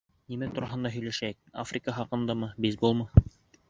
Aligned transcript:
—Нимә 0.33 0.47
тураһында 0.55 0.93
һөйләшәйек: 0.95 1.39
Африка 1.67 1.97
хаҡындамы, 2.01 2.53
бейсбол 2.65 3.03
мы? 3.03 3.29